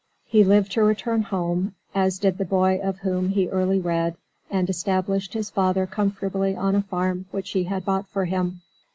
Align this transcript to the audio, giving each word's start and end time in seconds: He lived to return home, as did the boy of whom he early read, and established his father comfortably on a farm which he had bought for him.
He 0.25 0.43
lived 0.43 0.71
to 0.71 0.81
return 0.83 1.21
home, 1.21 1.75
as 1.93 2.17
did 2.17 2.39
the 2.39 2.43
boy 2.43 2.79
of 2.81 3.01
whom 3.01 3.29
he 3.29 3.47
early 3.49 3.79
read, 3.79 4.15
and 4.49 4.67
established 4.67 5.33
his 5.35 5.51
father 5.51 5.85
comfortably 5.85 6.55
on 6.55 6.73
a 6.73 6.81
farm 6.81 7.27
which 7.29 7.51
he 7.51 7.65
had 7.65 7.85
bought 7.85 8.07
for 8.07 8.25
him. 8.25 8.61